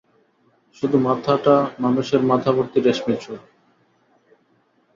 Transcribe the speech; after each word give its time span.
শুধুমাথাটা 0.75 1.55
মানুষের 1.79 2.21
মাথাভর্তি 2.23 2.79
রেশমি 2.79 3.15
চুল। 3.21 3.37